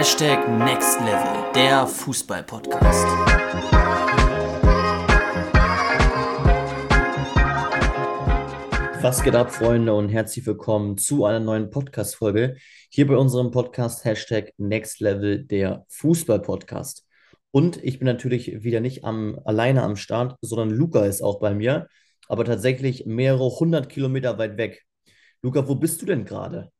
Hashtag 0.00 0.48
Next 0.48 0.98
Level, 1.00 1.52
der 1.54 1.86
Fußball-Podcast. 1.86 3.04
Was 9.02 9.22
geht 9.22 9.34
ab, 9.34 9.52
Freunde, 9.52 9.92
und 9.92 10.08
herzlich 10.08 10.46
willkommen 10.46 10.96
zu 10.96 11.26
einer 11.26 11.40
neuen 11.40 11.68
Podcast-Folge 11.68 12.56
hier 12.88 13.08
bei 13.08 13.16
unserem 13.16 13.50
Podcast 13.50 14.06
Hashtag 14.06 14.54
Next 14.56 15.00
Level, 15.00 15.44
der 15.44 15.84
Fußball-Podcast. 15.90 17.06
Und 17.50 17.84
ich 17.84 17.98
bin 17.98 18.06
natürlich 18.06 18.64
wieder 18.64 18.80
nicht 18.80 19.04
am, 19.04 19.38
alleine 19.44 19.82
am 19.82 19.96
Start, 19.96 20.38
sondern 20.40 20.70
Luca 20.70 21.04
ist 21.04 21.20
auch 21.20 21.40
bei 21.40 21.52
mir, 21.52 21.88
aber 22.26 22.46
tatsächlich 22.46 23.04
mehrere 23.04 23.50
hundert 23.50 23.90
Kilometer 23.90 24.38
weit 24.38 24.56
weg. 24.56 24.82
Luca, 25.42 25.68
wo 25.68 25.74
bist 25.74 26.00
du 26.00 26.06
denn 26.06 26.24
gerade? 26.24 26.72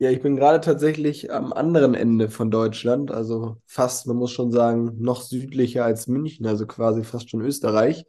Ja, 0.00 0.10
ich 0.12 0.22
bin 0.22 0.36
gerade 0.36 0.60
tatsächlich 0.60 1.32
am 1.32 1.52
anderen 1.52 1.94
Ende 1.94 2.30
von 2.30 2.52
Deutschland, 2.52 3.10
also 3.10 3.56
fast, 3.66 4.06
man 4.06 4.16
muss 4.16 4.30
schon 4.30 4.52
sagen, 4.52 4.92
noch 4.98 5.22
südlicher 5.22 5.84
als 5.84 6.06
München, 6.06 6.46
also 6.46 6.66
quasi 6.68 7.02
fast 7.02 7.30
schon 7.30 7.40
Österreich. 7.40 8.04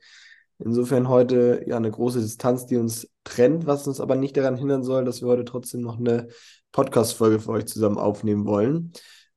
Insofern 0.59 1.09
heute 1.09 1.63
ja 1.65 1.77
eine 1.77 1.89
große 1.89 2.21
Distanz, 2.21 2.67
die 2.67 2.77
uns 2.77 3.09
trennt, 3.23 3.65
was 3.65 3.87
uns 3.87 3.99
aber 3.99 4.15
nicht 4.15 4.37
daran 4.37 4.55
hindern 4.55 4.83
soll, 4.83 5.03
dass 5.03 5.21
wir 5.21 5.29
heute 5.29 5.45
trotzdem 5.45 5.81
noch 5.81 5.97
eine 5.97 6.27
Podcast-Folge 6.73 7.39
für 7.39 7.51
euch 7.53 7.65
zusammen 7.65 7.97
aufnehmen 7.97 8.45
wollen. 8.45 8.91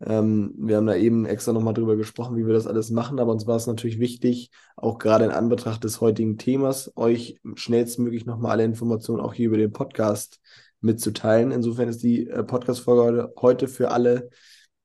Ähm, 0.05 0.53
wir 0.59 0.77
haben 0.77 0.87
da 0.87 0.95
eben 0.97 1.25
extra 1.25 1.55
nochmal 1.55 1.75
drüber 1.75 1.97
gesprochen, 1.97 2.37
wie 2.37 2.47
wir 2.47 2.53
das 2.53 2.67
alles 2.67 2.91
machen, 2.91 3.19
aber 3.19 3.33
uns 3.33 3.47
war 3.47 3.57
es 3.57 3.67
natürlich 3.67 3.99
wichtig, 3.99 4.51
auch 4.77 4.99
gerade 4.99 5.25
in 5.25 5.31
Anbetracht 5.31 5.85
des 5.85 6.03
heutigen 6.03 6.37
Themas, 6.37 6.93
euch 6.97 7.41
schnellstmöglich 7.55 8.27
nochmal 8.27 8.51
alle 8.53 8.65
Informationen 8.65 9.21
auch 9.23 9.33
hier 9.33 9.47
über 9.47 9.57
den 9.57 9.73
Podcast 9.73 10.41
mitzuteilen. 10.83 11.51
Insofern 11.51 11.89
ist 11.89 12.03
die 12.03 12.29
äh, 12.29 12.43
Podcast-Folge 12.43 13.33
heute 13.41 13.69
für 13.69 13.91
alle, 13.91 14.29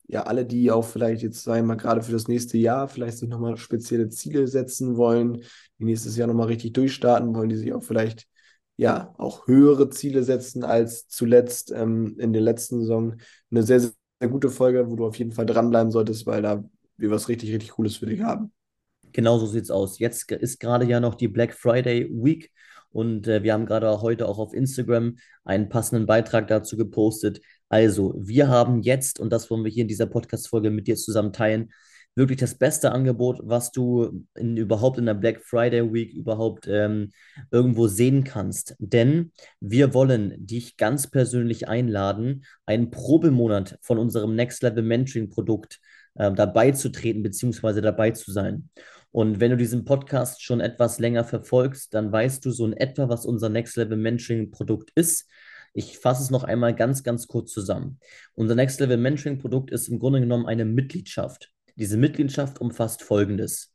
ja, 0.07 0.23
alle, 0.23 0.45
die 0.45 0.71
auch 0.71 0.85
vielleicht 0.85 1.21
jetzt, 1.21 1.43
sagen 1.43 1.67
mal, 1.67 1.75
gerade 1.75 2.01
für 2.01 2.13
das 2.13 2.27
nächste 2.27 2.57
Jahr 2.57 2.87
vielleicht 2.87 3.17
sich 3.17 3.27
nochmal 3.27 3.57
spezielle 3.57 4.09
Ziele 4.09 4.47
setzen 4.47 4.95
wollen, 4.95 5.43
die 5.79 5.85
nächstes 5.85 6.15
Jahr 6.15 6.27
nochmal 6.27 6.47
richtig 6.47 6.73
durchstarten 6.73 7.35
wollen, 7.35 7.49
die 7.49 7.57
sich 7.57 7.73
auch 7.73 7.83
vielleicht 7.83 8.27
ja 8.77 9.13
auch 9.17 9.47
höhere 9.47 9.89
Ziele 9.89 10.23
setzen 10.23 10.63
als 10.63 11.07
zuletzt 11.07 11.71
ähm, 11.71 12.15
in 12.19 12.31
der 12.31 12.43
letzten 12.43 12.79
Saison. 12.79 13.15
Eine 13.51 13.63
sehr, 13.63 13.79
sehr 13.81 14.29
gute 14.29 14.49
Folge, 14.49 14.89
wo 14.89 14.95
du 14.95 15.05
auf 15.05 15.17
jeden 15.17 15.31
Fall 15.31 15.45
dranbleiben 15.45 15.91
solltest, 15.91 16.25
weil 16.25 16.41
da 16.41 16.63
wir 16.97 17.11
was 17.11 17.27
richtig, 17.27 17.51
richtig 17.51 17.71
Cooles 17.71 17.97
für 17.97 18.05
dich 18.05 18.21
haben. 18.21 18.51
Genau 19.13 19.39
so 19.39 19.45
sieht's 19.45 19.71
aus. 19.71 19.99
Jetzt 19.99 20.31
ist 20.31 20.59
gerade 20.59 20.85
ja 20.85 20.99
noch 20.99 21.15
die 21.15 21.27
Black 21.27 21.53
Friday 21.53 22.09
Week 22.11 22.51
und 22.91 23.27
äh, 23.27 23.43
wir 23.43 23.53
haben 23.53 23.65
gerade 23.65 24.01
heute 24.01 24.27
auch 24.27 24.39
auf 24.39 24.53
Instagram 24.53 25.17
einen 25.43 25.69
passenden 25.69 26.05
Beitrag 26.05 26.47
dazu 26.47 26.77
gepostet. 26.77 27.41
Also, 27.69 28.13
wir 28.17 28.47
haben 28.47 28.81
jetzt, 28.81 29.19
und 29.19 29.31
das 29.31 29.49
wollen 29.49 29.63
wir 29.63 29.71
hier 29.71 29.83
in 29.83 29.87
dieser 29.87 30.07
Podcast-Folge 30.07 30.71
mit 30.71 30.87
dir 30.87 30.95
zusammen 30.95 31.33
teilen, 31.33 31.71
wirklich 32.17 32.39
das 32.39 32.55
beste 32.55 32.91
Angebot, 32.91 33.39
was 33.43 33.71
du 33.71 34.25
in, 34.35 34.57
überhaupt 34.57 34.97
in 34.97 35.05
der 35.05 35.13
Black 35.13 35.41
Friday 35.43 35.93
Week 35.93 36.11
überhaupt 36.13 36.67
ähm, 36.67 37.11
irgendwo 37.51 37.87
sehen 37.87 38.23
kannst. 38.23 38.75
Denn 38.79 39.31
wir 39.59 39.93
wollen 39.93 40.33
dich 40.37 40.77
ganz 40.77 41.07
persönlich 41.11 41.67
einladen, 41.67 42.43
einen 42.65 42.89
Probemonat 42.89 43.77
von 43.81 43.99
unserem 43.99 44.35
Next 44.35 44.63
Level 44.63 44.81
Mentoring 44.83 45.29
Produkt 45.29 45.79
äh, 46.17 46.31
dabei 46.33 46.71
zu 46.71 46.89
treten 46.89 47.23
bzw. 47.23 47.81
dabei 47.81 48.11
zu 48.11 48.31
sein. 48.31 48.69
Und 49.11 49.39
wenn 49.39 49.51
du 49.51 49.57
diesen 49.57 49.85
Podcast 49.85 50.43
schon 50.43 50.59
etwas 50.59 50.99
länger 50.99 51.23
verfolgst, 51.23 51.93
dann 51.93 52.11
weißt 52.11 52.45
du 52.45 52.51
so 52.51 52.65
in 52.65 52.73
etwa, 52.73 53.09
was 53.09 53.25
unser 53.25 53.49
Next 53.49 53.75
Level 53.77 53.97
Mentoring 53.97 54.51
Produkt 54.51 54.91
ist. 54.95 55.29
Ich 55.73 55.97
fasse 55.97 56.23
es 56.23 56.29
noch 56.29 56.43
einmal 56.43 56.75
ganz, 56.75 57.03
ganz 57.03 57.27
kurz 57.27 57.51
zusammen. 57.51 57.99
Unser 58.35 58.55
Next 58.55 58.79
Level 58.79 58.97
Mentoring 58.97 59.39
Produkt 59.39 59.71
ist 59.71 59.87
im 59.87 59.99
Grunde 59.99 60.19
genommen 60.19 60.45
eine 60.45 60.65
Mitgliedschaft. 60.65 61.51
Diese 61.75 61.97
Mitgliedschaft 61.97 62.59
umfasst 62.59 63.03
Folgendes. 63.03 63.73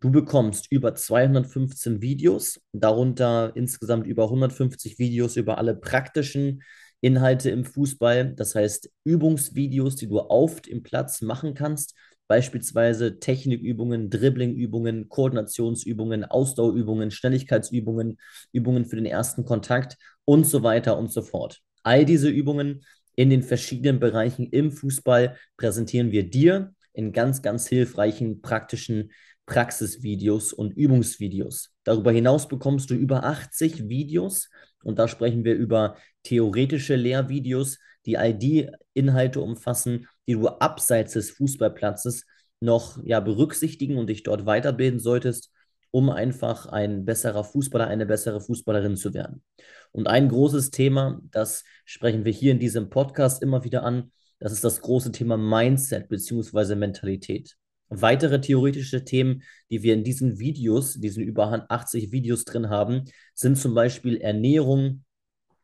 Du 0.00 0.10
bekommst 0.10 0.70
über 0.70 0.94
215 0.94 2.02
Videos, 2.02 2.60
darunter 2.72 3.52
insgesamt 3.54 4.06
über 4.06 4.24
150 4.24 4.98
Videos 4.98 5.36
über 5.36 5.58
alle 5.58 5.76
praktischen 5.76 6.62
Inhalte 7.02 7.50
im 7.50 7.64
Fußball, 7.64 8.32
das 8.34 8.54
heißt 8.54 8.90
Übungsvideos, 9.04 9.96
die 9.96 10.08
du 10.08 10.20
auf 10.20 10.60
dem 10.60 10.82
Platz 10.82 11.20
machen 11.20 11.52
kannst, 11.52 11.94
beispielsweise 12.28 13.18
Technikübungen, 13.18 14.08
Dribblingübungen, 14.08 15.08
Koordinationsübungen, 15.08 16.24
Ausdauerübungen, 16.24 17.10
Schnelligkeitsübungen, 17.10 18.18
Übungen 18.52 18.86
für 18.86 18.96
den 18.96 19.04
ersten 19.04 19.44
Kontakt 19.44 19.98
und 20.24 20.46
so 20.46 20.62
weiter 20.62 20.96
und 20.96 21.12
so 21.12 21.22
fort. 21.22 21.60
All 21.82 22.04
diese 22.04 22.30
Übungen 22.30 22.84
in 23.16 23.28
den 23.28 23.42
verschiedenen 23.42 23.98
Bereichen 23.98 24.46
im 24.46 24.70
Fußball 24.70 25.36
präsentieren 25.56 26.12
wir 26.12 26.30
dir 26.30 26.72
in 26.92 27.12
ganz, 27.12 27.42
ganz 27.42 27.66
hilfreichen 27.68 28.42
praktischen 28.42 29.12
Praxisvideos 29.46 30.52
und 30.52 30.72
Übungsvideos. 30.72 31.74
Darüber 31.84 32.12
hinaus 32.12 32.48
bekommst 32.48 32.90
du 32.90 32.94
über 32.94 33.24
80 33.24 33.88
Videos 33.88 34.48
und 34.84 34.98
da 34.98 35.08
sprechen 35.08 35.44
wir 35.44 35.54
über 35.54 35.96
theoretische 36.22 36.96
Lehrvideos, 36.96 37.78
die 38.06 38.18
all 38.18 38.34
die 38.34 38.70
Inhalte 38.94 39.40
umfassen, 39.40 40.06
die 40.26 40.34
du 40.34 40.48
abseits 40.48 41.14
des 41.14 41.30
Fußballplatzes 41.32 42.26
noch 42.60 43.02
ja, 43.04 43.20
berücksichtigen 43.20 43.96
und 43.98 44.08
dich 44.08 44.22
dort 44.22 44.46
weiterbilden 44.46 45.00
solltest, 45.00 45.50
um 45.90 46.08
einfach 46.08 46.66
ein 46.66 47.04
besserer 47.04 47.44
Fußballer, 47.44 47.86
eine 47.86 48.06
bessere 48.06 48.40
Fußballerin 48.40 48.96
zu 48.96 49.12
werden. 49.12 49.42
Und 49.90 50.08
ein 50.08 50.28
großes 50.28 50.70
Thema, 50.70 51.20
das 51.30 51.64
sprechen 51.84 52.24
wir 52.24 52.32
hier 52.32 52.52
in 52.52 52.58
diesem 52.58 52.88
Podcast 52.88 53.42
immer 53.42 53.64
wieder 53.64 53.82
an, 53.82 54.10
das 54.42 54.52
ist 54.52 54.64
das 54.64 54.80
große 54.80 55.12
Thema 55.12 55.36
Mindset 55.36 56.08
bzw. 56.08 56.74
Mentalität. 56.74 57.56
Weitere 57.88 58.40
theoretische 58.40 59.04
Themen, 59.04 59.42
die 59.70 59.84
wir 59.84 59.94
in 59.94 60.02
diesen 60.02 60.40
Videos, 60.40 60.94
diesen 60.94 61.22
über 61.22 61.66
80 61.68 62.10
Videos 62.10 62.44
drin 62.44 62.68
haben, 62.68 63.04
sind 63.34 63.56
zum 63.56 63.74
Beispiel 63.74 64.16
Ernährung, 64.16 65.04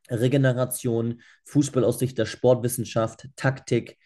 Regeneration, 0.08 1.22
Fußball 1.44 1.82
aus 1.82 1.98
Sicht 1.98 2.18
der 2.18 2.26
Sportwissenschaft, 2.26 3.28
Taktik, 3.34 3.98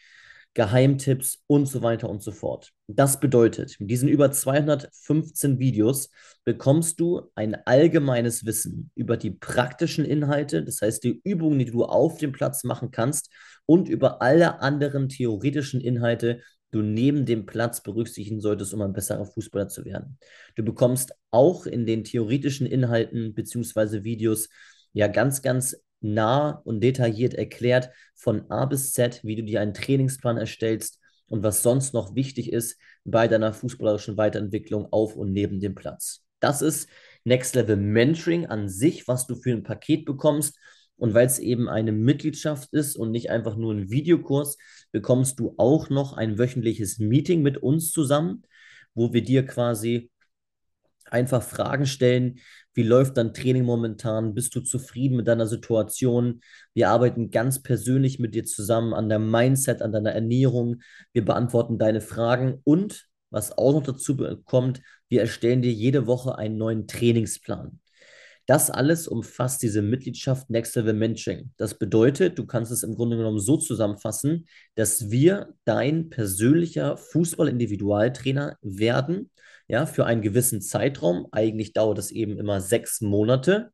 Geheimtipps 0.55 1.43
und 1.47 1.67
so 1.67 1.83
weiter 1.83 2.11
und 2.11 2.23
so 2.23 2.31
fort. 2.31 2.73
Das 2.87 3.21
bedeutet, 3.21 3.77
mit 3.81 3.91
diesen 3.91 4.09
über 4.09 4.31
215 4.31 5.59
Videos 5.59 6.11
bekommst 6.45 7.01
du 7.01 7.31
ein 7.35 7.55
allgemeines 7.65 8.45
Wissen 8.45 8.91
über 8.95 9.17
die 9.17 9.31
praktischen 9.31 10.05
Inhalte, 10.05 10.63
das 10.63 10.83
heißt 10.83 11.05
die 11.05 11.21
Übungen, 11.25 11.59
die 11.59 11.65
du 11.67 11.85
auf 11.85 12.19
dem 12.19 12.33
Platz 12.33 12.65
machen 12.65 12.91
kannst 12.91 13.31
und 13.65 13.89
über 13.89 14.21
alle 14.21 14.61
anderen 14.61 15.09
theoretischen 15.09 15.81
Inhalte, 15.81 16.43
du 16.71 16.83
neben 16.83 17.25
dem 17.27 17.47
Platz 17.47 17.83
berücksichtigen 17.83 18.41
solltest, 18.41 18.75
um 18.75 18.83
ein 18.83 18.93
besserer 18.93 19.27
Fußballer 19.27 19.69
zu 19.69 19.85
werden. 19.85 20.19
Du 20.57 20.63
bekommst 20.65 21.15
auch 21.31 21.67
in 21.67 21.87
den 21.87 22.05
theoretischen 22.05 22.67
Inhalten 22.67 23.35
bzw. 23.35 24.05
Videos 24.05 24.49
ja 24.93 25.07
ganz, 25.07 25.43
ganz 25.43 25.77
nah 26.05 26.61
und 26.65 26.81
detailliert 26.81 27.35
erklärt 27.35 27.91
von 28.15 28.51
A 28.51 28.67
bis 28.67 28.93
Z, 28.93 29.21
wie 29.25 29.37
du 29.37 29.43
dir 29.43 29.61
einen 29.61 29.75
Trainingsplan 29.75 30.37
erstellst 30.37 30.99
und 31.27 31.43
was 31.43 31.63
sonst 31.63 31.95
noch 31.95 32.15
wichtig 32.15 32.53
ist 32.53 32.79
bei 33.05 33.27
deiner 33.27 33.53
fußballerischen 33.53 34.17
Weiterentwicklung 34.17 34.93
auf 34.93 35.17
und 35.17 35.33
neben 35.33 35.61
dem 35.61 35.75
Platz. 35.75 36.25
Das 36.41 36.63
ist 36.63 36.89
Next 37.25 37.55
Level 37.55 37.77
Mentoring 37.77 38.47
an 38.47 38.69
sich, 38.69 39.09
was 39.09 39.27
du 39.27 39.35
für 39.37 39.53
ein 39.53 39.63
Paket 39.63 40.05
bekommst. 40.05 40.59
Und 40.97 41.15
weil 41.15 41.27
es 41.27 41.41
eben 41.41 41.69
eine 41.69 41.91
Mitgliedschaft 41.91 42.73
ist 42.73 42.97
und 42.97 43.11
nicht 43.11 43.29
einfach 43.31 43.57
nur 43.57 43.75
ein 43.75 43.91
Videokurs, 43.91 44.57
bekommst 44.93 45.41
du 45.41 45.55
auch 45.57 45.91
noch 45.91 46.13
ein 46.13 46.39
wöchentliches 46.39 47.01
Meeting 47.01 47.43
mit 47.43 47.59
uns 47.59 47.91
zusammen, 47.91 48.45
wo 48.95 49.13
wir 49.13 49.23
dir 49.23 49.45
quasi 49.45 50.12
einfach 51.13 51.43
Fragen 51.43 51.87
stellen. 51.87 52.41
Wie 52.75 52.83
läuft 52.83 53.17
dein 53.17 53.35
Training 53.35 53.65
momentan? 53.65 54.35
Bist 54.35 54.55
du 54.55 54.61
zufrieden 54.61 55.17
mit 55.17 55.29
deiner 55.29 55.47
Situation? 55.47 56.41
Wir 56.75 56.89
arbeiten 56.89 57.31
ganz 57.31 57.63
persönlich 57.63 58.19
mit 58.19 58.35
dir 58.35 58.45
zusammen 58.45 58.95
an 58.95 59.09
deinem 59.09 59.31
Mindset, 59.31 59.83
an 59.83 59.93
deiner 59.93 60.13
Ernährung. 60.13 60.81
Wir 61.13 61.25
beantworten 61.25 61.79
deine 61.79 62.01
Fragen 62.01 62.61
und 62.65 63.09
was 63.31 63.57
auch 63.57 63.73
noch 63.73 63.83
dazu 63.83 64.17
kommt, 64.45 64.83
wir 65.09 65.21
erstellen 65.21 65.63
dir 65.63 65.73
jede 65.73 66.07
Woche 66.07 66.37
einen 66.37 66.59
neuen 66.59 66.87
Trainingsplan. 66.87 67.81
Das 68.47 68.71
alles 68.71 69.07
umfasst 69.07 69.63
diese 69.63 69.83
Mitgliedschaft 69.83 70.51
Next 70.51 70.75
Level 70.75 70.95
Mentoring. 70.95 71.53
Das 71.57 71.79
bedeutet, 71.79 72.39
du 72.39 72.45
kannst 72.45 72.73
es 72.73 72.83
im 72.83 72.95
Grunde 72.95 73.17
genommen 73.17 73.39
so 73.39 73.57
zusammenfassen, 73.57 74.47
dass 74.75 75.11
wir 75.11 75.55
dein 75.65 76.11
persönlicher 76.11 76.97
Fußball-Individualtrainer 76.97 78.57
werden 78.61 79.31
ja, 79.73 79.87
für 79.87 80.05
einen 80.05 80.21
gewissen 80.21 80.61
Zeitraum. 80.61 81.27
Eigentlich 81.33 81.73
dauert 81.73 81.99
es 81.99 82.11
eben 82.11 82.39
immer 82.39 82.61
sechs 82.61 83.01
Monate. 83.01 83.71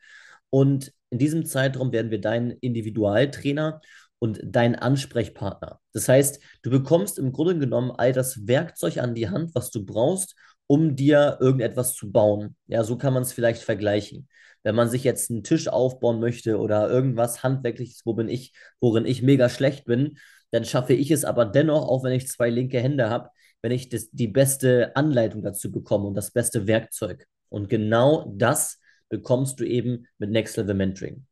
Und 0.48 0.92
in 1.10 1.18
diesem 1.18 1.44
Zeitraum 1.44 1.90
werden 1.90 2.12
wir 2.12 2.20
dein 2.20 2.52
Individualtrainer 2.52 3.80
und 4.20 4.40
dein 4.44 4.76
Ansprechpartner. 4.76 5.80
Das 5.92 6.08
heißt, 6.08 6.40
du 6.62 6.70
bekommst 6.70 7.18
im 7.18 7.32
Grunde 7.32 7.58
genommen 7.58 7.90
all 7.90 8.12
das 8.12 8.46
Werkzeug 8.46 8.98
an 8.98 9.16
die 9.16 9.28
Hand, 9.28 9.56
was 9.56 9.72
du 9.72 9.84
brauchst, 9.84 10.36
um 10.68 10.94
dir 10.94 11.38
irgendetwas 11.40 11.94
zu 11.94 12.12
bauen. 12.12 12.54
Ja, 12.68 12.84
so 12.84 12.96
kann 12.96 13.12
man 13.12 13.24
es 13.24 13.32
vielleicht 13.32 13.64
vergleichen. 13.64 14.28
Wenn 14.62 14.76
man 14.76 14.88
sich 14.88 15.02
jetzt 15.02 15.32
einen 15.32 15.42
Tisch 15.42 15.66
aufbauen 15.66 16.20
möchte 16.20 16.58
oder 16.58 16.88
irgendwas 16.88 17.42
Handwerkliches, 17.42 18.02
wo 18.04 18.14
bin 18.14 18.28
ich, 18.28 18.52
worin 18.80 19.04
ich 19.04 19.22
mega 19.22 19.48
schlecht 19.48 19.84
bin, 19.86 20.18
dann 20.52 20.64
schaffe 20.64 20.92
ich 20.92 21.10
es 21.10 21.24
aber 21.24 21.44
dennoch, 21.44 21.88
auch 21.88 22.04
wenn 22.04 22.12
ich 22.12 22.28
zwei 22.28 22.50
linke 22.50 22.78
Hände 22.78 23.10
habe, 23.10 23.30
wenn 23.62 23.72
ich 23.72 23.88
das, 23.88 24.10
die 24.10 24.28
beste 24.28 24.94
Anleitung 24.96 25.42
dazu 25.42 25.70
bekomme 25.70 26.06
und 26.06 26.14
das 26.14 26.30
beste 26.30 26.66
Werkzeug. 26.66 27.26
Und 27.48 27.68
genau 27.68 28.32
das 28.36 28.78
bekommst 29.08 29.58
du 29.60 29.64
eben 29.64 30.06
mit 30.18 30.30
Next 30.30 30.56
Level 30.56 30.74
Mentoring. 30.74 31.26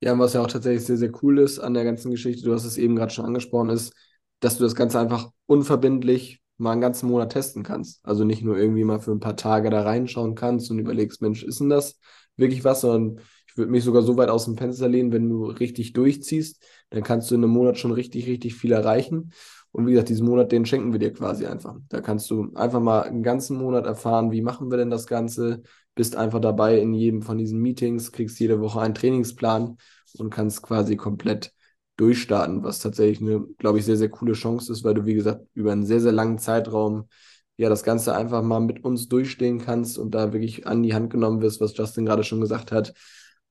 Ja, 0.00 0.18
was 0.18 0.34
ja 0.34 0.42
auch 0.42 0.46
tatsächlich 0.46 0.84
sehr, 0.84 0.98
sehr 0.98 1.12
cool 1.22 1.38
ist 1.38 1.58
an 1.58 1.72
der 1.74 1.84
ganzen 1.84 2.10
Geschichte, 2.10 2.44
du 2.44 2.52
hast 2.52 2.64
es 2.64 2.76
eben 2.76 2.96
gerade 2.96 3.12
schon 3.12 3.24
angesprochen, 3.24 3.70
ist, 3.70 3.94
dass 4.40 4.58
du 4.58 4.64
das 4.64 4.74
Ganze 4.74 4.98
einfach 5.00 5.30
unverbindlich 5.46 6.42
mal 6.58 6.72
einen 6.72 6.80
ganzen 6.80 7.08
Monat 7.08 7.32
testen 7.32 7.62
kannst. 7.62 8.04
Also 8.04 8.24
nicht 8.24 8.42
nur 8.42 8.58
irgendwie 8.58 8.84
mal 8.84 9.00
für 9.00 9.12
ein 9.12 9.20
paar 9.20 9.36
Tage 9.36 9.70
da 9.70 9.82
reinschauen 9.82 10.34
kannst 10.34 10.70
und 10.70 10.78
überlegst, 10.78 11.22
Mensch, 11.22 11.42
ist 11.42 11.60
denn 11.60 11.70
das 11.70 11.98
wirklich 12.36 12.64
was, 12.64 12.82
sondern 12.82 13.22
ich 13.48 13.56
würde 13.56 13.70
mich 13.70 13.84
sogar 13.84 14.02
so 14.02 14.16
weit 14.16 14.28
aus 14.28 14.44
dem 14.44 14.56
Fenster 14.56 14.88
lehnen, 14.88 15.12
wenn 15.12 15.28
du 15.28 15.46
richtig 15.46 15.94
durchziehst, 15.94 16.62
dann 16.90 17.02
kannst 17.02 17.30
du 17.30 17.34
in 17.34 17.42
einem 17.42 17.52
Monat 17.52 17.78
schon 17.78 17.92
richtig, 17.92 18.26
richtig 18.26 18.54
viel 18.54 18.72
erreichen. 18.72 19.32
Und 19.76 19.86
wie 19.86 19.90
gesagt, 19.90 20.08
diesen 20.08 20.26
Monat, 20.26 20.52
den 20.52 20.64
schenken 20.64 20.92
wir 20.92 20.98
dir 20.98 21.12
quasi 21.12 21.44
einfach. 21.44 21.76
Da 21.90 22.00
kannst 22.00 22.30
du 22.30 22.50
einfach 22.54 22.80
mal 22.80 23.02
einen 23.02 23.22
ganzen 23.22 23.58
Monat 23.58 23.84
erfahren, 23.84 24.30
wie 24.30 24.40
machen 24.40 24.70
wir 24.70 24.78
denn 24.78 24.88
das 24.88 25.06
Ganze, 25.06 25.62
bist 25.94 26.16
einfach 26.16 26.40
dabei 26.40 26.78
in 26.80 26.94
jedem 26.94 27.20
von 27.20 27.36
diesen 27.36 27.60
Meetings, 27.60 28.10
kriegst 28.10 28.40
jede 28.40 28.58
Woche 28.62 28.80
einen 28.80 28.94
Trainingsplan 28.94 29.76
und 30.16 30.30
kannst 30.30 30.62
quasi 30.62 30.96
komplett 30.96 31.52
durchstarten, 31.98 32.64
was 32.64 32.78
tatsächlich 32.78 33.20
eine, 33.20 33.40
glaube 33.58 33.78
ich, 33.78 33.84
sehr, 33.84 33.98
sehr 33.98 34.08
coole 34.08 34.32
Chance 34.32 34.72
ist, 34.72 34.82
weil 34.82 34.94
du, 34.94 35.04
wie 35.04 35.12
gesagt, 35.12 35.46
über 35.52 35.72
einen 35.72 35.84
sehr, 35.84 36.00
sehr 36.00 36.12
langen 36.12 36.38
Zeitraum 36.38 37.10
ja 37.58 37.68
das 37.68 37.82
Ganze 37.82 38.14
einfach 38.16 38.42
mal 38.42 38.60
mit 38.60 38.82
uns 38.82 39.08
durchstehen 39.08 39.58
kannst 39.58 39.98
und 39.98 40.14
da 40.14 40.32
wirklich 40.32 40.66
an 40.66 40.82
die 40.82 40.94
Hand 40.94 41.10
genommen 41.10 41.42
wirst, 41.42 41.60
was 41.60 41.76
Justin 41.76 42.06
gerade 42.06 42.24
schon 42.24 42.40
gesagt 42.40 42.72
hat. 42.72 42.94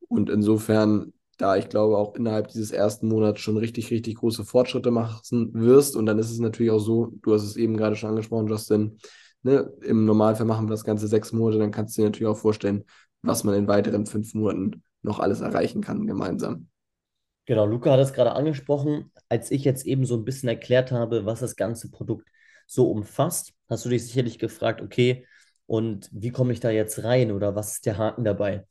Und 0.07 0.31
insofern, 0.31 1.13
da 1.38 1.56
ich 1.58 1.70
glaube, 1.70 1.98
auch 1.98 2.16
innerhalb 2.16 2.48
dieses 2.50 2.72
ersten 2.72 3.08
Monats 3.08 3.42
schon 3.42 3.58
richtig, 3.58 3.92
richtig 3.92 4.16
große 4.16 4.46
Fortschritte 4.46 4.92
machen 4.92 5.52
wirst. 5.54 5.96
Und 5.96 6.06
dann 6.06 6.20
ist 6.20 6.32
es 6.32 6.40
natürlich 6.40 6.72
auch 6.72 6.80
so, 6.80 7.12
du 7.22 7.34
hast 7.34 7.44
es 7.44 7.58
eben 7.58 7.78
gerade 7.78 7.96
schon 7.96 8.10
angesprochen, 8.12 8.48
Justin, 8.48 9.00
ne, 9.44 9.72
im 9.82 10.06
Normalfall 10.06 10.46
machen 10.46 10.68
wir 10.68 10.72
das 10.72 10.84
Ganze 10.84 11.08
sechs 11.08 11.32
Monate, 11.32 11.60
dann 11.60 11.72
kannst 11.72 11.98
du 11.98 12.02
dir 12.02 12.08
natürlich 12.08 12.28
auch 12.28 12.38
vorstellen, 12.38 12.84
was 13.22 13.44
man 13.44 13.56
in 13.56 13.68
weiteren 13.68 14.06
fünf 14.06 14.34
Monaten 14.34 14.84
noch 15.02 15.20
alles 15.20 15.42
erreichen 15.42 15.82
kann 15.82 16.08
gemeinsam. 16.08 16.68
Genau, 17.46 17.66
Luca 17.66 17.92
hat 17.92 18.00
es 18.00 18.14
gerade 18.14 18.31
angesprochen, 18.31 19.12
als 19.30 19.52
ich 19.52 19.64
jetzt 19.64 19.86
eben 19.86 20.06
so 20.06 20.16
ein 20.16 20.26
bisschen 20.26 20.50
erklärt 20.50 20.92
habe, 20.92 21.26
was 21.26 21.42
das 21.42 21.56
ganze 21.56 21.92
Produkt 21.92 22.28
so 22.66 22.90
umfasst, 22.90 23.54
hast 23.70 23.86
du 23.86 23.90
dich 23.90 24.04
sicherlich 24.08 24.40
gefragt, 24.40 24.81
okay, 24.81 25.28
und 25.68 26.10
wie 26.12 26.31
komme 26.31 26.54
ich 26.54 26.60
da 26.60 26.72
jetzt 26.72 27.04
rein 27.04 27.31
oder 27.31 27.56
was 27.56 27.74
ist 27.74 27.86
der 27.86 27.98
Haken 27.98 28.24
dabei? 28.24 28.66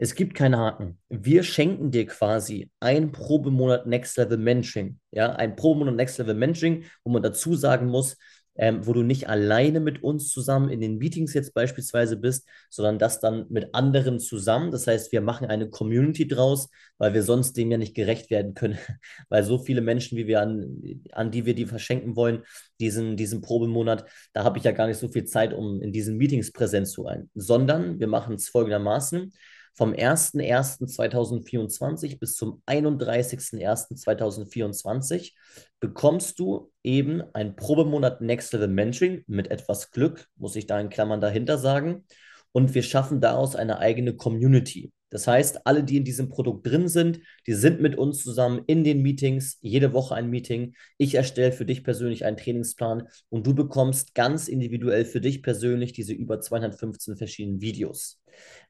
Es 0.00 0.14
gibt 0.14 0.34
keinen 0.34 0.56
Haken. 0.56 0.96
Wir 1.08 1.42
schenken 1.42 1.90
dir 1.90 2.06
quasi 2.06 2.70
ein 2.78 3.10
Probemonat 3.10 3.86
Next 3.86 4.16
Level 4.16 4.38
Mentoring. 4.38 5.00
Ja, 5.10 5.32
ein 5.32 5.56
Probemonat 5.56 5.96
Next 5.96 6.18
Level 6.18 6.34
Mentoring, 6.34 6.84
wo 7.02 7.10
man 7.10 7.22
dazu 7.22 7.56
sagen 7.56 7.88
muss, 7.88 8.16
ähm, 8.58 8.86
wo 8.86 8.92
du 8.92 9.02
nicht 9.02 9.28
alleine 9.28 9.80
mit 9.80 10.04
uns 10.04 10.30
zusammen 10.30 10.68
in 10.68 10.80
den 10.80 10.98
Meetings 10.98 11.34
jetzt 11.34 11.52
beispielsweise 11.52 12.16
bist, 12.16 12.48
sondern 12.70 13.00
das 13.00 13.18
dann 13.18 13.46
mit 13.48 13.74
anderen 13.74 14.20
zusammen. 14.20 14.70
Das 14.70 14.86
heißt, 14.86 15.10
wir 15.10 15.20
machen 15.20 15.48
eine 15.48 15.68
Community 15.68 16.28
draus, 16.28 16.68
weil 16.98 17.12
wir 17.12 17.24
sonst 17.24 17.56
dem 17.56 17.70
ja 17.70 17.78
nicht 17.78 17.94
gerecht 17.96 18.30
werden 18.30 18.54
können, 18.54 18.78
weil 19.28 19.42
so 19.42 19.58
viele 19.58 19.80
Menschen, 19.80 20.16
wie 20.16 20.28
wir 20.28 20.40
an, 20.40 20.80
an 21.10 21.32
die 21.32 21.44
wir 21.44 21.54
die 21.54 21.66
verschenken 21.66 22.14
wollen, 22.14 22.44
diesen, 22.78 23.16
diesen 23.16 23.40
Probemonat, 23.40 24.04
da 24.32 24.44
habe 24.44 24.58
ich 24.58 24.64
ja 24.64 24.70
gar 24.70 24.86
nicht 24.86 24.98
so 24.98 25.08
viel 25.08 25.24
Zeit, 25.24 25.52
um 25.52 25.82
in 25.82 25.92
diesen 25.92 26.16
Meetings 26.16 26.52
präsent 26.52 26.86
zu 26.86 27.02
sein, 27.02 27.30
sondern 27.34 27.98
wir 27.98 28.06
machen 28.06 28.34
es 28.34 28.48
folgendermaßen 28.48 29.32
vom 29.74 29.92
01.01.2024 29.92 32.18
bis 32.18 32.34
zum 32.34 32.62
31.01.2024 32.66 35.34
bekommst 35.80 36.38
du 36.38 36.70
eben 36.82 37.22
ein 37.34 37.56
Probemonat 37.56 38.20
Next 38.20 38.52
Level 38.52 38.68
Mentoring 38.68 39.24
mit 39.26 39.50
etwas 39.50 39.90
Glück, 39.90 40.28
muss 40.36 40.54
ich 40.56 40.66
da 40.66 40.78
in 40.80 40.90
Klammern 40.90 41.20
dahinter 41.20 41.58
sagen. 41.58 42.04
Und 42.52 42.74
wir 42.74 42.82
schaffen 42.82 43.20
daraus 43.20 43.56
eine 43.56 43.78
eigene 43.78 44.16
Community. 44.16 44.92
Das 45.10 45.26
heißt, 45.26 45.66
alle, 45.66 45.84
die 45.84 45.96
in 45.96 46.04
diesem 46.04 46.28
Produkt 46.28 46.66
drin 46.66 46.88
sind, 46.88 47.20
die 47.46 47.54
sind 47.54 47.80
mit 47.80 47.96
uns 47.96 48.22
zusammen 48.22 48.62
in 48.66 48.84
den 48.84 49.02
Meetings, 49.02 49.56
jede 49.60 49.92
Woche 49.92 50.14
ein 50.14 50.28
Meeting. 50.28 50.74
Ich 50.98 51.14
erstelle 51.14 51.52
für 51.52 51.64
dich 51.64 51.82
persönlich 51.82 52.24
einen 52.24 52.36
Trainingsplan 52.36 53.08
und 53.30 53.46
du 53.46 53.54
bekommst 53.54 54.14
ganz 54.14 54.48
individuell 54.48 55.04
für 55.04 55.20
dich 55.20 55.42
persönlich 55.42 55.92
diese 55.92 56.12
über 56.12 56.40
215 56.40 57.16
verschiedenen 57.16 57.60
Videos. 57.60 58.20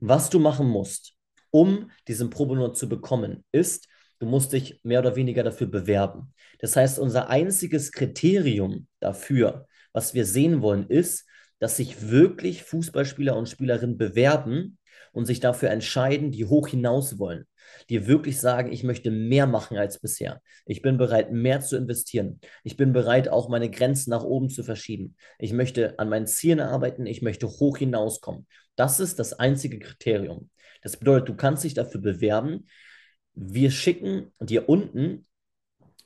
Was 0.00 0.30
du 0.30 0.38
machen 0.38 0.68
musst, 0.68 1.14
um 1.50 1.90
diesen 2.06 2.30
Probenot 2.30 2.76
zu 2.76 2.88
bekommen, 2.88 3.44
ist, 3.50 3.88
du 4.20 4.26
musst 4.26 4.52
dich 4.52 4.80
mehr 4.84 5.00
oder 5.00 5.16
weniger 5.16 5.42
dafür 5.42 5.66
bewerben. 5.66 6.34
Das 6.60 6.76
heißt, 6.76 6.98
unser 6.98 7.30
einziges 7.30 7.92
Kriterium 7.92 8.86
dafür, 9.00 9.66
was 9.92 10.14
wir 10.14 10.24
sehen 10.24 10.62
wollen, 10.62 10.86
ist, 10.88 11.26
dass 11.58 11.76
sich 11.76 12.08
wirklich 12.08 12.62
Fußballspieler 12.62 13.36
und 13.36 13.48
Spielerinnen 13.48 13.98
bewerben 13.98 14.77
und 15.12 15.26
sich 15.26 15.40
dafür 15.40 15.70
entscheiden, 15.70 16.30
die 16.30 16.44
hoch 16.44 16.68
hinaus 16.68 17.18
wollen, 17.18 17.44
die 17.88 18.06
wirklich 18.06 18.40
sagen, 18.40 18.72
ich 18.72 18.84
möchte 18.84 19.10
mehr 19.10 19.46
machen 19.46 19.76
als 19.76 19.98
bisher. 19.98 20.40
Ich 20.66 20.82
bin 20.82 20.98
bereit, 20.98 21.32
mehr 21.32 21.60
zu 21.60 21.76
investieren. 21.76 22.40
Ich 22.64 22.76
bin 22.76 22.92
bereit, 22.92 23.28
auch 23.28 23.48
meine 23.48 23.70
Grenzen 23.70 24.10
nach 24.10 24.24
oben 24.24 24.48
zu 24.50 24.62
verschieben. 24.62 25.16
Ich 25.38 25.52
möchte 25.52 25.98
an 25.98 26.08
meinen 26.08 26.26
Zielen 26.26 26.60
arbeiten. 26.60 27.06
Ich 27.06 27.22
möchte 27.22 27.46
hoch 27.48 27.78
hinauskommen. 27.78 28.46
Das 28.76 29.00
ist 29.00 29.18
das 29.18 29.32
einzige 29.32 29.78
Kriterium. 29.78 30.50
Das 30.82 30.96
bedeutet, 30.96 31.28
du 31.28 31.34
kannst 31.34 31.64
dich 31.64 31.74
dafür 31.74 32.00
bewerben. 32.00 32.66
Wir 33.34 33.70
schicken 33.70 34.32
dir 34.40 34.68
unten 34.68 35.26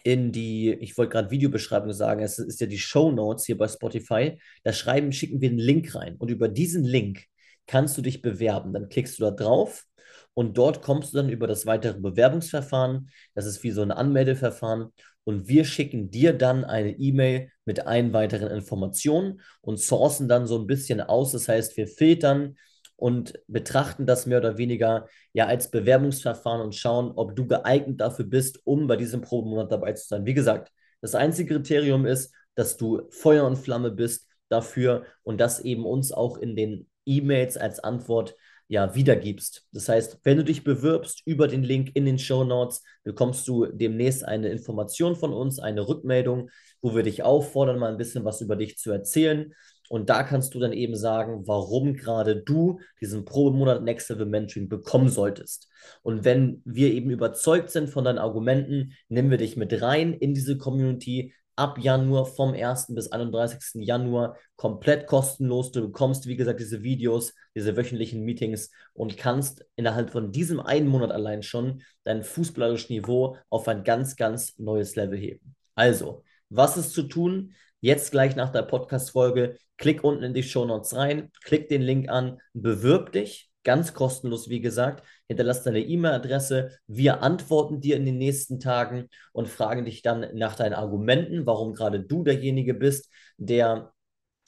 in 0.04 0.32
die, 0.32 0.72
ich 0.72 0.98
wollte 0.98 1.12
gerade 1.12 1.30
Videobeschreibung 1.30 1.92
sagen, 1.92 2.22
es 2.22 2.38
ist 2.38 2.60
ja 2.60 2.66
die 2.66 2.78
Show 2.78 3.12
Notes 3.12 3.46
hier 3.46 3.56
bei 3.56 3.68
Spotify. 3.68 4.38
Da 4.64 4.72
schreiben, 4.72 5.12
schicken 5.12 5.40
wir 5.40 5.50
einen 5.50 5.58
Link 5.58 5.94
rein. 5.94 6.16
Und 6.16 6.30
über 6.30 6.48
diesen 6.48 6.84
Link 6.84 7.26
kannst 7.72 7.96
du 7.96 8.02
dich 8.02 8.20
bewerben. 8.20 8.74
Dann 8.74 8.90
klickst 8.90 9.18
du 9.18 9.24
da 9.24 9.30
drauf 9.30 9.86
und 10.34 10.58
dort 10.58 10.82
kommst 10.82 11.12
du 11.12 11.16
dann 11.16 11.30
über 11.30 11.46
das 11.46 11.64
weitere 11.64 11.98
Bewerbungsverfahren. 11.98 13.08
Das 13.34 13.46
ist 13.46 13.62
wie 13.62 13.70
so 13.70 13.80
ein 13.80 13.90
Anmeldeverfahren. 13.90 14.92
Und 15.24 15.48
wir 15.48 15.64
schicken 15.64 16.10
dir 16.10 16.34
dann 16.34 16.64
eine 16.64 16.90
E-Mail 16.90 17.50
mit 17.64 17.86
allen 17.86 18.12
weiteren 18.12 18.48
Informationen 18.50 19.40
und 19.62 19.80
sourcen 19.80 20.28
dann 20.28 20.46
so 20.46 20.58
ein 20.58 20.66
bisschen 20.66 21.00
aus. 21.00 21.32
Das 21.32 21.48
heißt, 21.48 21.76
wir 21.78 21.88
filtern 21.88 22.56
und 22.96 23.40
betrachten 23.46 24.04
das 24.04 24.26
mehr 24.26 24.38
oder 24.38 24.58
weniger 24.58 25.08
ja 25.32 25.46
als 25.46 25.70
Bewerbungsverfahren 25.70 26.60
und 26.60 26.74
schauen, 26.74 27.12
ob 27.16 27.34
du 27.36 27.46
geeignet 27.46 28.02
dafür 28.02 28.26
bist, 28.26 28.60
um 28.64 28.86
bei 28.86 28.96
diesem 28.96 29.22
Probenmonat 29.22 29.72
dabei 29.72 29.94
zu 29.94 30.08
sein. 30.08 30.26
Wie 30.26 30.34
gesagt, 30.34 30.70
das 31.00 31.14
einzige 31.14 31.54
Kriterium 31.54 32.04
ist, 32.04 32.34
dass 32.54 32.76
du 32.76 33.08
Feuer 33.10 33.46
und 33.46 33.56
Flamme 33.56 33.92
bist 33.92 34.28
dafür 34.50 35.06
und 35.22 35.40
das 35.40 35.60
eben 35.60 35.86
uns 35.86 36.12
auch 36.12 36.36
in 36.36 36.54
den 36.54 36.86
E-Mails 37.06 37.56
als 37.56 37.80
Antwort 37.80 38.34
ja, 38.68 38.94
wiedergibst. 38.94 39.66
Das 39.72 39.88
heißt, 39.88 40.20
wenn 40.22 40.38
du 40.38 40.44
dich 40.44 40.64
bewirbst 40.64 41.22
über 41.26 41.46
den 41.46 41.62
Link 41.62 41.90
in 41.94 42.06
den 42.06 42.18
Show 42.18 42.42
Notes, 42.42 42.82
bekommst 43.04 43.46
du 43.46 43.66
demnächst 43.66 44.24
eine 44.24 44.48
Information 44.48 45.14
von 45.14 45.32
uns, 45.34 45.58
eine 45.58 45.86
Rückmeldung, 45.86 46.48
wo 46.80 46.94
wir 46.94 47.02
dich 47.02 47.22
auffordern, 47.22 47.78
mal 47.78 47.90
ein 47.90 47.98
bisschen 47.98 48.24
was 48.24 48.40
über 48.40 48.56
dich 48.56 48.78
zu 48.78 48.90
erzählen. 48.90 49.52
Und 49.90 50.08
da 50.08 50.22
kannst 50.22 50.54
du 50.54 50.58
dann 50.58 50.72
eben 50.72 50.96
sagen, 50.96 51.46
warum 51.46 51.92
gerade 51.92 52.34
du 52.34 52.80
diesen 52.98 53.26
Probemonat 53.26 53.82
Next 53.82 54.08
Level 54.08 54.24
Mentoring 54.24 54.70
bekommen 54.70 55.10
solltest. 55.10 55.68
Und 56.02 56.24
wenn 56.24 56.62
wir 56.64 56.94
eben 56.94 57.10
überzeugt 57.10 57.68
sind 57.68 57.90
von 57.90 58.04
deinen 58.04 58.16
Argumenten, 58.16 58.94
nehmen 59.10 59.30
wir 59.30 59.36
dich 59.36 59.54
mit 59.58 59.82
rein 59.82 60.14
in 60.14 60.32
diese 60.32 60.56
Community, 60.56 61.34
ab 61.56 61.78
Januar 61.78 62.26
vom 62.26 62.54
1. 62.54 62.94
bis 62.94 63.12
31. 63.12 63.84
Januar 63.84 64.36
komplett 64.56 65.06
kostenlos. 65.06 65.72
Du 65.72 65.82
bekommst, 65.82 66.26
wie 66.26 66.36
gesagt, 66.36 66.60
diese 66.60 66.82
Videos, 66.82 67.34
diese 67.54 67.76
wöchentlichen 67.76 68.24
Meetings 68.24 68.70
und 68.94 69.16
kannst 69.16 69.64
innerhalb 69.76 70.10
von 70.10 70.32
diesem 70.32 70.60
einen 70.60 70.88
Monat 70.88 71.12
allein 71.12 71.42
schon 71.42 71.82
dein 72.04 72.22
fußballerisches 72.22 72.90
Niveau 72.90 73.36
auf 73.50 73.68
ein 73.68 73.84
ganz, 73.84 74.16
ganz 74.16 74.58
neues 74.58 74.96
Level 74.96 75.18
heben. 75.18 75.54
Also, 75.74 76.24
was 76.48 76.76
ist 76.76 76.92
zu 76.92 77.04
tun? 77.04 77.54
Jetzt 77.80 78.12
gleich 78.12 78.36
nach 78.36 78.50
der 78.50 78.62
Podcast-Folge, 78.62 79.58
klick 79.76 80.04
unten 80.04 80.22
in 80.22 80.34
die 80.34 80.42
Show 80.42 80.64
Notes 80.64 80.94
rein, 80.94 81.30
klick 81.44 81.68
den 81.68 81.82
Link 81.82 82.08
an, 82.08 82.40
bewirb 82.52 83.12
dich 83.12 83.51
Ganz 83.64 83.94
kostenlos, 83.94 84.48
wie 84.48 84.60
gesagt. 84.60 85.04
Hinterlass 85.28 85.62
deine 85.62 85.80
E-Mail-Adresse. 85.80 86.72
Wir 86.86 87.22
antworten 87.22 87.80
dir 87.80 87.96
in 87.96 88.04
den 88.04 88.18
nächsten 88.18 88.58
Tagen 88.58 89.08
und 89.32 89.48
fragen 89.48 89.84
dich 89.84 90.02
dann 90.02 90.26
nach 90.34 90.56
deinen 90.56 90.74
Argumenten, 90.74 91.46
warum 91.46 91.74
gerade 91.74 92.00
du 92.00 92.24
derjenige 92.24 92.74
bist, 92.74 93.08
der 93.36 93.92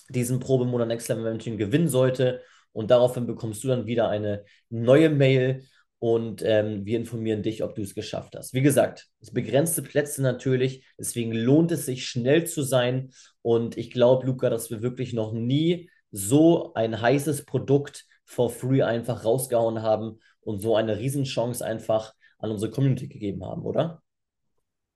diesen 0.09 0.41
Probemonat 0.41 0.89
Next 0.89 1.09
Level 1.09 1.25
Mentoring 1.25 1.59
gewinnen 1.59 1.89
sollte. 1.89 2.43
Und 2.73 2.91
daraufhin 2.91 3.27
bekommst 3.27 3.63
du 3.63 3.69
dann 3.69 3.87
wieder 3.87 4.09
eine 4.09 4.45
neue 4.69 5.11
Mail 5.11 5.65
und 6.01 6.43
ähm, 6.45 6.85
wir 6.85 6.99
informieren 6.99 7.43
dich, 7.43 7.63
ob 7.63 7.77
du 7.77 7.83
es 7.83 7.95
geschafft 7.95 8.37
hast. 8.37 8.53
Wie 8.53 8.61
gesagt, 8.61 9.07
es 9.21 9.33
begrenzte 9.33 9.81
Plätze 9.81 10.21
natürlich, 10.21 10.85
deswegen 10.99 11.33
lohnt 11.33 11.73
es 11.73 11.87
sich, 11.87 12.07
schnell 12.07 12.47
zu 12.47 12.63
sein. 12.63 13.13
Und 13.41 13.79
ich 13.79 13.91
glaube, 13.91 14.27
Luca, 14.27 14.51
dass 14.51 14.71
wir 14.71 14.83
wirklich 14.83 15.15
noch 15.15 15.33
nie 15.33 15.89
so 16.11 16.75
ein 16.75 17.01
heißes 17.01 17.47
Produkt 17.47 18.05
for 18.25 18.51
free 18.51 18.83
einfach 18.83 19.25
rausgehauen 19.25 19.83
haben 19.83 20.19
und 20.41 20.61
so 20.61 20.77
eine 20.77 20.99
Riesenchance 20.99 21.65
einfach 21.65 22.15
an 22.39 22.51
unsere 22.51 22.71
Community 22.71 23.09
gegeben 23.09 23.45
haben, 23.45 23.63
oder? 23.63 24.03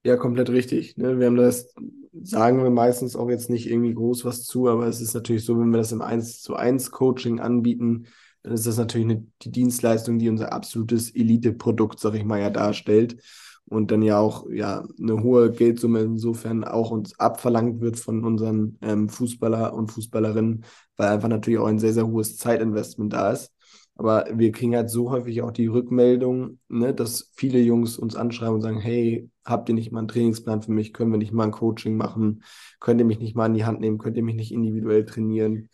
Ja, 0.05 0.17
komplett 0.17 0.51
richtig. 0.51 0.97
Ne? 0.97 1.19
Wir 1.19 1.27
haben 1.27 1.37
das, 1.37 1.75
sagen 2.23 2.63
wir 2.63 2.71
meistens 2.71 3.17
auch 3.17 3.29
jetzt 3.29 3.51
nicht 3.51 3.69
irgendwie 3.69 3.95
groß 3.95 4.25
was 4.25 4.45
zu, 4.45 4.69
aber 4.69 4.87
es 4.87 5.01
ist 5.01 5.15
natürlich 5.15 5.45
so, 5.45 5.59
wenn 5.59 5.71
wir 5.71 5.79
das 5.79 5.93
im 5.93 6.03
1 6.03 6.41
zu 6.41 6.57
1 6.57 6.91
Coaching 6.91 7.41
anbieten, 7.41 8.07
dann 8.43 8.53
ist 8.53 8.67
das 8.67 8.79
natürlich 8.79 9.07
eine, 9.07 9.27
die 9.43 9.51
Dienstleistung, 9.51 10.19
die 10.19 10.29
unser 10.29 10.53
absolutes 10.53 11.15
Elite-Produkt, 11.15 11.99
sag 11.99 12.15
ich 12.15 12.25
mal, 12.25 12.41
ja 12.41 12.51
darstellt 12.51 13.23
und 13.69 13.91
dann 13.91 14.03
ja 14.03 14.19
auch 14.19 14.49
ja 14.51 14.85
eine 14.99 15.23
hohe 15.23 15.51
Geldsumme 15.53 16.01
insofern 16.01 16.65
auch 16.65 16.91
uns 16.91 17.19
abverlangt 17.19 17.81
wird 17.81 17.99
von 17.99 18.25
unseren 18.25 18.79
ähm, 18.83 19.09
Fußballer 19.09 19.75
und 19.75 19.91
Fußballerinnen, 19.93 20.65
weil 20.97 21.09
einfach 21.09 21.29
natürlich 21.29 21.59
auch 21.61 21.67
ein 21.67 21.79
sehr, 21.79 21.93
sehr 21.93 22.07
hohes 22.09 22.37
Zeitinvestment 22.37 23.13
da 23.13 23.33
ist. 23.33 23.53
Aber 23.99 24.27
wir 24.33 24.53
kriegen 24.53 24.77
halt 24.77 24.91
so 24.91 25.11
häufig 25.11 25.43
auch 25.43 25.51
die 25.51 25.67
Rückmeldung, 25.67 26.61
ne, 26.69 26.95
dass 26.95 27.33
viele 27.35 27.59
Jungs 27.59 27.99
uns 27.99 28.15
anschreiben 28.15 28.55
und 28.55 28.61
sagen, 28.61 28.81
hey, 28.81 29.29
habt 29.45 29.69
ihr 29.69 29.75
nicht 29.75 29.91
mal 29.91 29.99
einen 29.99 30.09
Trainingsplan 30.09 30.63
für 30.63 30.71
mich? 30.71 30.93
Können 30.93 31.11
wir 31.11 31.19
nicht 31.19 31.33
mal 31.33 31.45
ein 31.45 31.51
Coaching 31.51 31.97
machen? 31.97 32.45
Könnt 32.79 33.01
ihr 33.01 33.05
mich 33.05 33.19
nicht 33.19 33.35
mal 33.35 33.47
in 33.47 33.55
die 33.55 33.65
Hand 33.65 33.81
nehmen? 33.81 33.99
Könnt 33.99 34.17
ihr 34.17 34.23
mich 34.23 34.37
nicht 34.37 34.53
individuell 34.53 35.05
trainieren? 35.05 35.69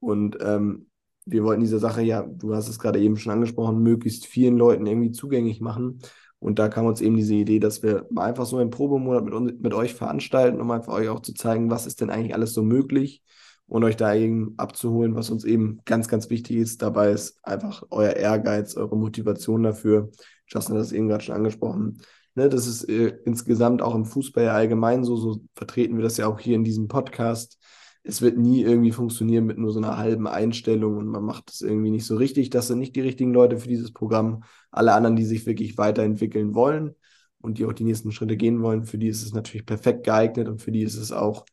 Und 0.00 0.38
ähm, 0.40 0.88
wir 1.26 1.44
wollten 1.44 1.60
diese 1.60 1.78
Sache 1.78 2.02
ja, 2.02 2.22
du 2.22 2.54
hast 2.54 2.68
es 2.68 2.80
gerade 2.80 2.98
eben 2.98 3.16
schon 3.16 3.32
angesprochen, 3.32 3.82
möglichst 3.82 4.26
vielen 4.26 4.56
Leuten 4.56 4.86
irgendwie 4.86 5.12
zugänglich 5.12 5.60
machen. 5.60 6.00
Und 6.40 6.58
da 6.58 6.68
kam 6.68 6.86
uns 6.86 7.00
eben 7.00 7.16
diese 7.16 7.34
Idee, 7.34 7.60
dass 7.60 7.82
wir 7.82 8.06
mal 8.10 8.24
einfach 8.24 8.46
so 8.46 8.56
einen 8.56 8.70
Probemonat 8.70 9.24
mit, 9.24 9.62
mit 9.62 9.74
euch 9.74 9.94
veranstalten, 9.94 10.60
um 10.60 10.70
einfach 10.70 10.94
euch 10.94 11.08
auch 11.08 11.20
zu 11.20 11.34
zeigen, 11.34 11.70
was 11.70 11.86
ist 11.86 12.00
denn 12.00 12.10
eigentlich 12.10 12.34
alles 12.34 12.54
so 12.54 12.62
möglich 12.62 13.22
und 13.66 13.84
euch 13.84 13.96
da 13.96 14.14
eben 14.14 14.54
abzuholen, 14.56 15.14
was 15.14 15.30
uns 15.30 15.44
eben 15.44 15.80
ganz, 15.84 16.08
ganz 16.08 16.30
wichtig 16.30 16.56
ist. 16.56 16.82
Dabei 16.82 17.10
ist 17.12 17.38
einfach 17.44 17.84
euer 17.90 18.14
Ehrgeiz, 18.14 18.74
eure 18.76 18.96
Motivation 18.96 19.62
dafür. 19.62 20.10
Justin 20.48 20.74
hat 20.74 20.82
das 20.82 20.92
eben 20.92 21.08
gerade 21.08 21.22
schon 21.22 21.36
angesprochen. 21.36 22.02
Ne, 22.34 22.48
das 22.48 22.66
ist 22.66 22.84
äh, 22.84 23.18
insgesamt 23.24 23.82
auch 23.82 23.94
im 23.94 24.06
Fußball 24.06 24.44
ja 24.44 24.52
allgemein 24.54 25.04
so, 25.04 25.16
so 25.16 25.42
vertreten 25.54 25.96
wir 25.96 26.02
das 26.02 26.16
ja 26.16 26.26
auch 26.26 26.40
hier 26.40 26.56
in 26.56 26.64
diesem 26.64 26.88
Podcast. 26.88 27.58
Es 28.02 28.22
wird 28.22 28.38
nie 28.38 28.62
irgendwie 28.62 28.92
funktionieren 28.92 29.44
mit 29.44 29.58
nur 29.58 29.72
so 29.72 29.78
einer 29.78 29.98
halben 29.98 30.26
Einstellung 30.26 30.96
und 30.96 31.06
man 31.06 31.22
macht 31.22 31.50
es 31.50 31.60
irgendwie 31.60 31.90
nicht 31.90 32.06
so 32.06 32.16
richtig. 32.16 32.50
Das 32.50 32.66
sind 32.66 32.78
nicht 32.78 32.96
die 32.96 33.02
richtigen 33.02 33.32
Leute 33.32 33.58
für 33.58 33.68
dieses 33.68 33.92
Programm. 33.92 34.42
Alle 34.70 34.94
anderen, 34.94 35.16
die 35.16 35.24
sich 35.24 35.46
wirklich 35.46 35.76
weiterentwickeln 35.76 36.54
wollen 36.54 36.94
und 37.40 37.58
die 37.58 37.66
auch 37.66 37.72
die 37.72 37.84
nächsten 37.84 38.12
Schritte 38.12 38.36
gehen 38.36 38.62
wollen, 38.62 38.84
für 38.84 38.98
die 38.98 39.08
ist 39.08 39.22
es 39.22 39.34
natürlich 39.34 39.66
perfekt 39.66 40.04
geeignet 40.04 40.48
und 40.48 40.62
für 40.62 40.72
die 40.72 40.82
ist 40.82 40.96
es 40.96 41.12
auch 41.12 41.44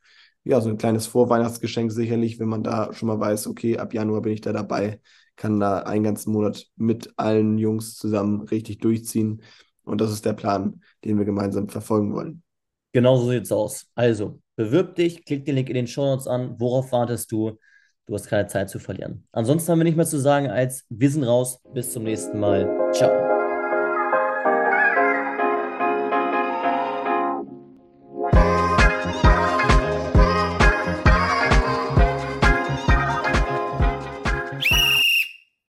ja, 0.44 0.60
so 0.62 0.70
ein 0.70 0.78
kleines 0.78 1.06
Vorweihnachtsgeschenk 1.06 1.92
sicherlich, 1.92 2.38
wenn 2.38 2.48
man 2.48 2.62
da 2.62 2.92
schon 2.94 3.08
mal 3.08 3.20
weiß, 3.20 3.48
okay, 3.48 3.76
ab 3.76 3.92
Januar 3.92 4.22
bin 4.22 4.32
ich 4.32 4.40
da 4.40 4.52
dabei, 4.52 5.00
kann 5.36 5.60
da 5.60 5.80
einen 5.80 6.04
ganzen 6.04 6.32
Monat 6.32 6.66
mit 6.76 7.12
allen 7.16 7.58
Jungs 7.58 7.96
zusammen 7.96 8.40
richtig 8.40 8.78
durchziehen. 8.78 9.42
Und 9.84 10.00
das 10.00 10.10
ist 10.10 10.24
der 10.24 10.32
Plan, 10.32 10.82
den 11.04 11.18
wir 11.18 11.26
gemeinsam 11.26 11.68
verfolgen 11.68 12.14
wollen. 12.14 12.42
Genau 12.92 13.18
so 13.18 13.30
sieht 13.30 13.42
es 13.42 13.52
aus. 13.52 13.86
Also, 13.94 14.40
bewirb 14.58 14.96
dich, 14.96 15.24
klick 15.24 15.44
den 15.44 15.54
Link 15.54 15.68
in 15.68 15.76
den 15.76 15.86
Show 15.86 16.04
Notes 16.04 16.26
an. 16.26 16.56
Worauf 16.58 16.90
wartest 16.92 17.30
du? 17.30 17.58
Du 18.06 18.14
hast 18.14 18.26
keine 18.26 18.48
Zeit 18.48 18.68
zu 18.68 18.78
verlieren. 18.78 19.26
Ansonsten 19.32 19.70
haben 19.70 19.78
wir 19.78 19.84
nicht 19.84 19.96
mehr 19.96 20.06
zu 20.06 20.18
sagen 20.18 20.50
als 20.50 20.84
wir 20.88 21.10
sind 21.10 21.24
raus. 21.24 21.62
Bis 21.72 21.92
zum 21.92 22.02
nächsten 22.02 22.40
Mal. 22.40 22.90
Ciao. 22.92 23.27